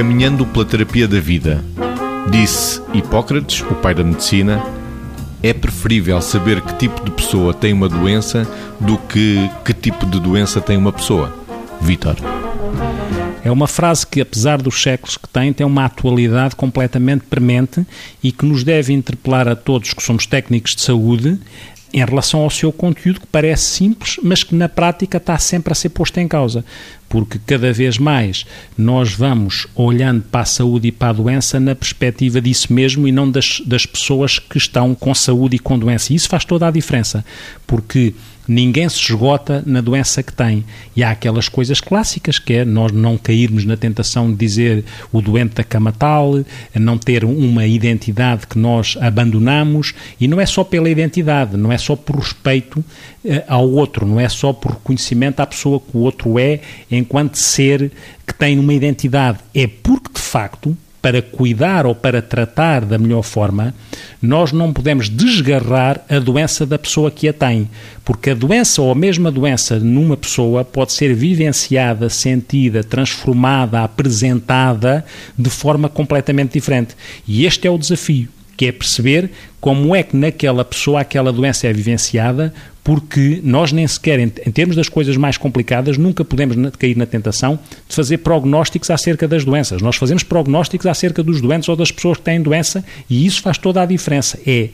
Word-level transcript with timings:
caminhando 0.00 0.46
pela 0.46 0.64
terapia 0.64 1.06
da 1.06 1.20
vida. 1.20 1.62
Disse 2.30 2.80
Hipócrates, 2.94 3.60
o 3.60 3.74
pai 3.74 3.94
da 3.94 4.02
medicina, 4.02 4.64
é 5.42 5.52
preferível 5.52 6.18
saber 6.22 6.62
que 6.62 6.74
tipo 6.76 7.04
de 7.04 7.10
pessoa 7.10 7.52
tem 7.52 7.74
uma 7.74 7.86
doença 7.86 8.48
do 8.80 8.96
que 8.96 9.50
que 9.62 9.74
tipo 9.74 10.06
de 10.06 10.18
doença 10.18 10.58
tem 10.58 10.78
uma 10.78 10.90
pessoa. 10.90 11.30
Vítor. 11.82 12.16
É 13.44 13.50
uma 13.50 13.66
frase 13.66 14.06
que, 14.06 14.22
apesar 14.22 14.62
dos 14.62 14.82
séculos 14.82 15.18
que 15.18 15.28
tem, 15.28 15.52
tem 15.52 15.66
uma 15.66 15.84
atualidade 15.84 16.56
completamente 16.56 17.24
premente 17.28 17.86
e 18.22 18.32
que 18.32 18.46
nos 18.46 18.64
deve 18.64 18.94
interpelar 18.94 19.48
a 19.48 19.54
todos 19.54 19.92
que 19.92 20.02
somos 20.02 20.24
técnicos 20.24 20.74
de 20.74 20.80
saúde 20.80 21.38
em 21.92 22.02
relação 22.02 22.40
ao 22.40 22.50
seu 22.50 22.72
conteúdo, 22.72 23.20
que 23.20 23.26
parece 23.26 23.64
simples, 23.64 24.16
mas 24.22 24.42
que 24.42 24.54
na 24.54 24.68
prática 24.68 25.18
está 25.18 25.36
sempre 25.38 25.72
a 25.72 25.74
ser 25.74 25.90
posto 25.90 26.18
em 26.18 26.28
causa. 26.28 26.64
Porque 27.10 27.38
cada 27.44 27.72
vez 27.72 27.98
mais 27.98 28.46
nós 28.78 29.12
vamos 29.12 29.66
olhando 29.74 30.22
para 30.22 30.42
a 30.42 30.46
saúde 30.46 30.88
e 30.88 30.92
para 30.92 31.08
a 31.08 31.12
doença 31.12 31.60
na 31.60 31.74
perspectiva 31.74 32.40
disso 32.40 32.72
mesmo 32.72 33.06
e 33.06 33.12
não 33.12 33.30
das, 33.30 33.60
das 33.66 33.84
pessoas 33.84 34.38
que 34.38 34.56
estão 34.56 34.94
com 34.94 35.14
saúde 35.14 35.56
e 35.56 35.58
com 35.58 35.78
doença. 35.78 36.12
E 36.12 36.16
isso 36.16 36.28
faz 36.28 36.44
toda 36.44 36.68
a 36.68 36.70
diferença, 36.70 37.22
porque 37.66 38.14
ninguém 38.50 38.88
se 38.88 38.98
esgota 38.98 39.62
na 39.64 39.80
doença 39.80 40.22
que 40.22 40.32
tem. 40.32 40.64
E 40.96 41.04
há 41.04 41.10
aquelas 41.10 41.48
coisas 41.48 41.80
clássicas, 41.80 42.38
que 42.38 42.54
é 42.54 42.64
nós 42.64 42.90
não 42.90 43.16
cairmos 43.16 43.64
na 43.64 43.76
tentação 43.76 44.30
de 44.30 44.36
dizer 44.36 44.84
o 45.12 45.22
doente 45.22 45.54
da 45.54 45.64
cama 45.64 45.92
tal, 45.92 46.44
não 46.74 46.98
ter 46.98 47.24
uma 47.24 47.64
identidade 47.66 48.48
que 48.48 48.58
nós 48.58 48.98
abandonamos, 49.00 49.94
e 50.20 50.26
não 50.26 50.40
é 50.40 50.46
só 50.46 50.64
pela 50.64 50.90
identidade, 50.90 51.56
não 51.56 51.70
é 51.70 51.78
só 51.78 51.94
por 51.94 52.16
respeito 52.16 52.84
eh, 53.24 53.44
ao 53.46 53.70
outro, 53.70 54.04
não 54.04 54.18
é 54.18 54.28
só 54.28 54.52
por 54.52 54.72
reconhecimento 54.72 55.40
à 55.40 55.46
pessoa 55.46 55.78
que 55.78 55.96
o 55.96 56.00
outro 56.00 56.38
é 56.38 56.60
enquanto 57.00 57.36
ser 57.36 57.90
que 58.26 58.32
tem 58.32 58.58
uma 58.58 58.72
identidade, 58.72 59.38
é 59.54 59.66
porque 59.66 60.12
de 60.14 60.20
facto 60.20 60.76
para 61.02 61.22
cuidar 61.22 61.86
ou 61.86 61.94
para 61.94 62.20
tratar 62.20 62.84
da 62.84 62.98
melhor 62.98 63.22
forma, 63.22 63.74
nós 64.20 64.52
não 64.52 64.72
podemos 64.72 65.08
desgarrar 65.08 66.04
a 66.08 66.18
doença 66.18 66.66
da 66.66 66.78
pessoa 66.78 67.10
que 67.10 67.26
a 67.28 67.32
tem, 67.32 67.70
porque 68.04 68.30
a 68.30 68.34
doença 68.34 68.82
ou 68.82 68.92
a 68.92 68.94
mesma 68.94 69.30
doença 69.30 69.78
numa 69.78 70.16
pessoa 70.16 70.64
pode 70.64 70.92
ser 70.92 71.14
vivenciada, 71.14 72.10
sentida, 72.10 72.84
transformada, 72.84 73.82
apresentada 73.82 75.04
de 75.38 75.48
forma 75.48 75.88
completamente 75.88 76.52
diferente. 76.52 76.94
E 77.26 77.46
este 77.46 77.66
é 77.66 77.70
o 77.70 77.78
desafio 77.78 78.28
que 78.60 78.66
é 78.66 78.72
perceber 78.72 79.30
como 79.58 79.96
é 79.96 80.02
que 80.02 80.14
naquela 80.14 80.62
pessoa 80.62 81.00
aquela 81.00 81.32
doença 81.32 81.66
é 81.66 81.72
vivenciada, 81.72 82.52
porque 82.84 83.40
nós 83.42 83.72
nem 83.72 83.88
sequer, 83.88 84.20
em, 84.20 84.28
termos 84.28 84.76
das 84.76 84.86
coisas 84.86 85.16
mais 85.16 85.38
complicadas, 85.38 85.96
nunca 85.96 86.22
podemos 86.22 86.54
cair 86.76 86.94
na 86.94 87.06
tentação 87.06 87.58
de 87.88 87.96
fazer 87.96 88.18
prognósticos 88.18 88.90
acerca 88.90 89.26
das 89.26 89.46
doenças. 89.46 89.80
Nós 89.80 89.96
fazemos 89.96 90.22
prognósticos 90.22 90.86
acerca 90.86 91.22
dos 91.22 91.40
doentes 91.40 91.70
ou 91.70 91.74
das 91.74 91.90
pessoas 91.90 92.18
que 92.18 92.24
têm 92.24 92.42
doença 92.42 92.84
e 93.08 93.24
isso 93.24 93.40
faz 93.40 93.56
toda 93.56 93.80
a 93.80 93.86
diferença. 93.86 94.38
É 94.46 94.68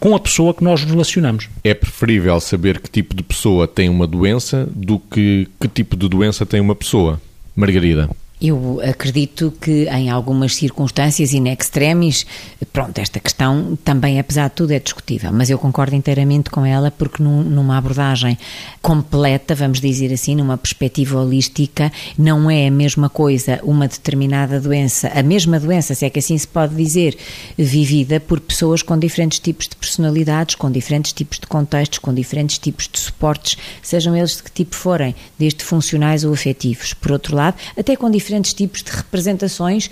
com 0.00 0.14
a 0.14 0.18
pessoa 0.18 0.54
que 0.54 0.64
nós 0.64 0.80
nos 0.80 0.90
relacionamos. 0.90 1.50
É 1.62 1.74
preferível 1.74 2.40
saber 2.40 2.80
que 2.80 2.88
tipo 2.88 3.14
de 3.14 3.22
pessoa 3.22 3.68
tem 3.68 3.90
uma 3.90 4.06
doença 4.06 4.66
do 4.74 4.98
que 4.98 5.46
que 5.60 5.68
tipo 5.68 5.94
de 5.94 6.08
doença 6.08 6.46
tem 6.46 6.58
uma 6.58 6.74
pessoa. 6.74 7.20
Margarida. 7.54 8.08
Eu 8.38 8.82
acredito 8.86 9.50
que 9.58 9.88
em 9.88 10.10
algumas 10.10 10.54
circunstâncias 10.54 11.32
in 11.32 11.48
extremis, 11.48 12.26
pronto, 12.70 12.98
esta 12.98 13.18
questão 13.18 13.78
também, 13.82 14.20
apesar 14.20 14.48
de 14.48 14.56
tudo, 14.56 14.72
é 14.72 14.78
discutível, 14.78 15.32
mas 15.32 15.48
eu 15.48 15.58
concordo 15.58 15.94
inteiramente 15.94 16.50
com 16.50 16.64
ela 16.66 16.90
porque 16.90 17.22
num, 17.22 17.42
numa 17.42 17.78
abordagem 17.78 18.36
completa, 18.82 19.54
vamos 19.54 19.80
dizer 19.80 20.12
assim, 20.12 20.34
numa 20.34 20.58
perspectiva 20.58 21.18
holística, 21.18 21.90
não 22.18 22.50
é 22.50 22.66
a 22.66 22.70
mesma 22.70 23.08
coisa 23.08 23.58
uma 23.62 23.88
determinada 23.88 24.60
doença, 24.60 25.08
a 25.14 25.22
mesma 25.22 25.58
doença, 25.58 25.94
se 25.94 26.04
é 26.04 26.10
que 26.10 26.18
assim 26.18 26.36
se 26.36 26.46
pode 26.46 26.74
dizer, 26.74 27.16
vivida 27.56 28.20
por 28.20 28.38
pessoas 28.38 28.82
com 28.82 28.98
diferentes 28.98 29.38
tipos 29.38 29.66
de 29.66 29.76
personalidades, 29.76 30.56
com 30.56 30.70
diferentes 30.70 31.14
tipos 31.14 31.38
de 31.38 31.46
contextos, 31.46 32.00
com 32.00 32.12
diferentes 32.12 32.58
tipos 32.58 32.86
de 32.86 33.00
suportes, 33.00 33.56
sejam 33.82 34.14
eles 34.14 34.36
de 34.36 34.42
que 34.42 34.50
tipo 34.52 34.76
forem, 34.76 35.14
desde 35.38 35.64
funcionais 35.64 36.22
ou 36.22 36.34
afetivos. 36.34 36.92
Por 36.92 37.12
outro 37.12 37.34
lado, 37.34 37.56
até 37.78 37.96
com 37.96 38.10
diferentes 38.26 38.52
tipos 38.52 38.82
de 38.82 38.90
representações 38.90 39.86
uh, 39.86 39.90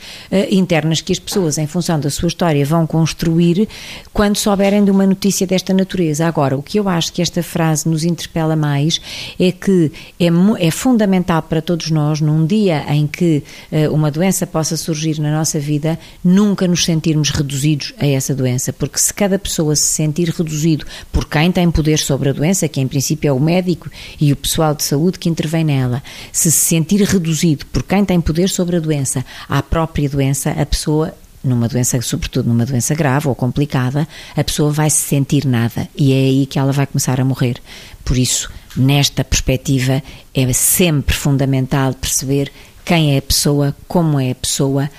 internas 0.50 1.00
que 1.00 1.12
as 1.12 1.18
pessoas, 1.18 1.56
em 1.56 1.66
função 1.66 1.98
da 2.00 2.10
sua 2.10 2.26
história, 2.26 2.64
vão 2.64 2.86
construir 2.86 3.68
quando 4.12 4.36
souberem 4.36 4.84
de 4.84 4.90
uma 4.90 5.06
notícia 5.06 5.46
desta 5.46 5.72
natureza. 5.72 6.26
Agora, 6.26 6.56
o 6.56 6.62
que 6.62 6.78
eu 6.78 6.88
acho 6.88 7.12
que 7.12 7.22
esta 7.22 7.42
frase 7.42 7.88
nos 7.88 8.04
interpela 8.04 8.56
mais 8.56 9.00
é 9.38 9.52
que 9.52 9.92
é, 10.18 10.26
é 10.58 10.70
fundamental 10.70 11.42
para 11.42 11.62
todos 11.62 11.90
nós, 11.90 12.20
num 12.20 12.44
dia 12.44 12.84
em 12.88 13.06
que 13.06 13.42
uh, 13.70 13.94
uma 13.94 14.10
doença 14.10 14.46
possa 14.46 14.76
surgir 14.76 15.20
na 15.20 15.30
nossa 15.30 15.60
vida, 15.60 15.98
nunca 16.24 16.66
nos 16.66 16.84
sentirmos 16.84 17.30
reduzidos 17.30 17.94
a 17.98 18.06
essa 18.06 18.34
doença, 18.34 18.72
porque 18.72 18.98
se 18.98 19.14
cada 19.14 19.38
pessoa 19.38 19.76
se 19.76 19.86
sentir 19.86 20.28
reduzido 20.30 20.84
por 21.12 21.28
quem 21.28 21.52
tem 21.52 21.70
poder 21.70 21.98
sobre 21.98 22.30
a 22.30 22.32
doença, 22.32 22.68
que 22.68 22.80
em 22.80 22.88
princípio 22.88 23.28
é 23.28 23.32
o 23.32 23.40
médico 23.40 23.88
e 24.20 24.32
o 24.32 24.36
pessoal 24.36 24.74
de 24.74 24.82
saúde 24.82 25.18
que 25.18 25.28
intervém 25.28 25.64
nela, 25.64 26.02
se 26.32 26.50
se 26.50 26.60
sentir 26.60 27.02
reduzido 27.02 27.66
por 27.66 27.82
quem 27.82 28.04
tem 28.04 28.20
poder 28.24 28.48
sobre 28.48 28.76
a 28.76 28.80
doença, 28.80 29.24
à 29.48 29.62
própria 29.62 30.08
doença, 30.08 30.50
a 30.50 30.66
pessoa 30.66 31.14
numa 31.44 31.68
doença, 31.68 32.00
sobretudo 32.00 32.48
numa 32.48 32.64
doença 32.64 32.94
grave 32.94 33.28
ou 33.28 33.34
complicada, 33.34 34.08
a 34.34 34.42
pessoa 34.42 34.72
vai 34.72 34.88
se 34.88 35.06
sentir 35.06 35.44
nada 35.46 35.86
e 35.94 36.12
é 36.12 36.16
aí 36.16 36.46
que 36.46 36.58
ela 36.58 36.72
vai 36.72 36.86
começar 36.86 37.20
a 37.20 37.24
morrer. 37.24 37.56
Por 38.02 38.16
isso, 38.16 38.50
nesta 38.74 39.22
perspectiva, 39.22 40.02
é 40.34 40.52
sempre 40.52 41.14
fundamental 41.14 41.92
perceber 41.92 42.50
quem 42.84 43.14
é 43.14 43.18
a 43.18 43.22
pessoa, 43.22 43.76
como 43.86 44.18
é 44.18 44.30
a 44.30 44.34
pessoa, 44.34 44.90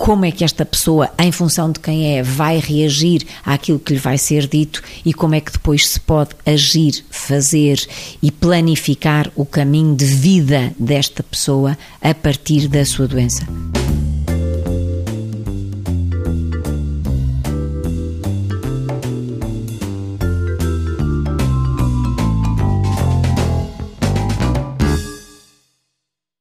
como 0.00 0.24
é 0.24 0.30
que 0.30 0.42
esta 0.42 0.64
pessoa, 0.64 1.10
em 1.18 1.30
função 1.30 1.70
de 1.70 1.78
quem 1.78 2.16
é, 2.16 2.22
vai 2.22 2.58
reagir 2.58 3.22
àquilo 3.44 3.78
que 3.78 3.92
lhe 3.92 3.98
vai 3.98 4.16
ser 4.16 4.46
dito 4.46 4.82
e 5.04 5.12
como 5.12 5.34
é 5.34 5.42
que 5.42 5.52
depois 5.52 5.86
se 5.86 6.00
pode 6.00 6.30
agir, 6.46 7.04
fazer 7.10 7.86
e 8.22 8.30
planificar 8.30 9.30
o 9.36 9.44
caminho 9.44 9.94
de 9.94 10.06
vida 10.06 10.72
desta 10.78 11.22
pessoa 11.22 11.76
a 12.00 12.14
partir 12.14 12.66
da 12.66 12.82
sua 12.86 13.06
doença. 13.06 13.46